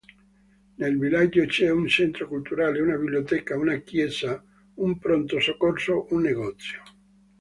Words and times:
Nel 0.77 0.97
villaggio 0.97 1.45
c'è 1.45 1.69
un 1.69 1.85
centro 1.87 2.27
culturale, 2.27 2.81
una 2.81 2.97
biblioteca, 2.97 3.55
una 3.55 3.77
chiesa, 3.81 4.43
un 4.77 4.97
pronto 4.97 5.39
soccorso, 5.39 6.07
un 6.09 6.21
negozio. 6.21 6.81